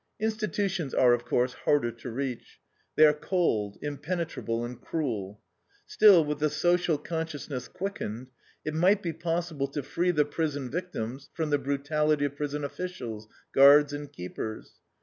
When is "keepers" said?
14.11-14.79